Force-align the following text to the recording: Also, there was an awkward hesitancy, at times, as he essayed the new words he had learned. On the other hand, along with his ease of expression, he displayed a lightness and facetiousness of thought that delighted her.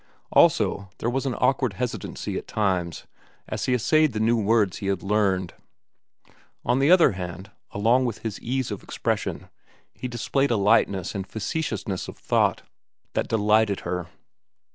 Also, 0.31 0.89
there 0.97 1.11
was 1.11 1.27
an 1.27 1.35
awkward 1.35 1.73
hesitancy, 1.73 2.35
at 2.35 2.47
times, 2.47 3.05
as 3.47 3.65
he 3.65 3.75
essayed 3.75 4.13
the 4.13 4.19
new 4.19 4.35
words 4.35 4.77
he 4.77 4.87
had 4.87 5.03
learned. 5.03 5.53
On 6.65 6.79
the 6.79 6.89
other 6.89 7.11
hand, 7.11 7.51
along 7.69 8.05
with 8.05 8.23
his 8.23 8.41
ease 8.41 8.71
of 8.71 8.81
expression, 8.81 9.47
he 9.93 10.07
displayed 10.07 10.49
a 10.49 10.57
lightness 10.57 11.13
and 11.13 11.27
facetiousness 11.27 12.07
of 12.07 12.17
thought 12.17 12.63
that 13.13 13.27
delighted 13.27 13.81
her. 13.81 14.07